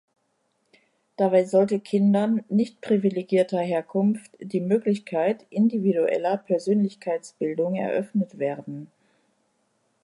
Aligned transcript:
Dabei 1.15 1.45
sollte 1.45 1.79
Kindern 1.79 2.43
nicht-privilegierter 2.49 3.59
Herkunft 3.59 4.31
die 4.39 4.59
Möglichkeit 4.59 5.45
individueller 5.51 6.37
Persönlichkeitsbildung 6.37 7.75
eröffnet 7.75 8.39
werden. 8.39 8.87